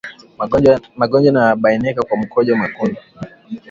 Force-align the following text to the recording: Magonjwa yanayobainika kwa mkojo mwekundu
Magonjwa 0.99 1.23
yanayobainika 1.25 2.01
kwa 2.03 2.17
mkojo 2.17 2.55
mwekundu 2.55 2.99